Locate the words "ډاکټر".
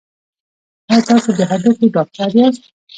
1.95-2.29